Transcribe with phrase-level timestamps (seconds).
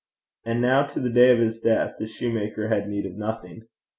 [0.47, 3.67] And now to the day of his death, the shoemaker had need of nothing.